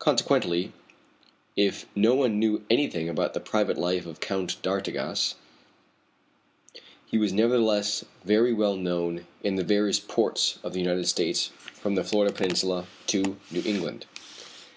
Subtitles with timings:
[0.00, 0.72] Consequently,
[1.54, 5.36] if no one knew anything about the private life of Count d'Artigas,
[7.06, 11.94] he was nevertheless very well known in the various ports of the United States from
[11.94, 14.06] the Florida peninsula to New England.